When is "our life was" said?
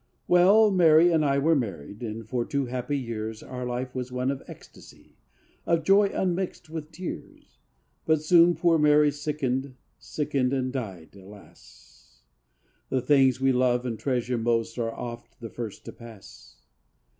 3.43-4.11